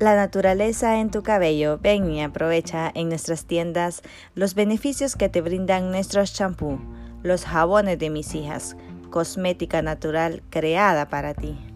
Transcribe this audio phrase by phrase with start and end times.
[0.00, 1.78] La naturaleza en tu cabello.
[1.78, 4.00] Ven y aprovecha en nuestras tiendas
[4.34, 6.80] los beneficios que te brindan nuestros champú,
[7.22, 8.78] los jabones de mis hijas,
[9.10, 11.69] cosmética natural creada para ti.